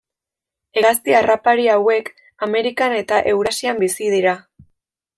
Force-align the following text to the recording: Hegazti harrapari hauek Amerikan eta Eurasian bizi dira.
Hegazti 0.81 1.15
harrapari 1.17 1.69
hauek 1.75 2.11
Amerikan 2.49 2.99
eta 3.05 3.23
Eurasian 3.37 3.85
bizi 3.87 4.13
dira. 4.19 4.39